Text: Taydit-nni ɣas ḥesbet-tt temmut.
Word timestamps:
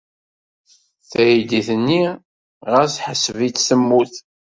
Taydit-nni 1.11 2.03
ɣas 2.71 2.93
ḥesbet-tt 3.05 3.65
temmut. 3.67 4.13